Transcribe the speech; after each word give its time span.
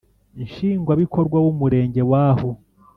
Nshingwabikorwa 0.43 1.37
w 1.45 1.47
Umurenge 1.53 2.01
w 2.09 2.11
aho 2.27 2.49